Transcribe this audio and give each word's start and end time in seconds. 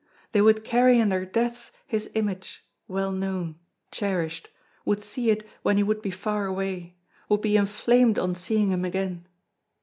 They 0.31 0.41
would 0.41 0.63
carry 0.63 0.97
in 0.99 1.09
their 1.09 1.27
depths 1.27 1.71
his 1.85 2.09
image, 2.15 2.65
well 2.87 3.11
known, 3.11 3.59
cherished, 3.91 4.49
would 4.83 5.03
see 5.03 5.29
it 5.29 5.47
when 5.61 5.77
he 5.77 5.83
would 5.83 6.01
be 6.01 6.09
far 6.09 6.47
away, 6.47 6.95
would 7.29 7.41
be 7.41 7.55
inflamed 7.55 8.17
on 8.17 8.33
seeing 8.33 8.71
him 8.71 8.83
again. 8.83 9.27